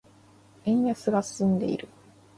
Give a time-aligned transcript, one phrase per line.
[0.65, 1.87] 円安が進んでいる。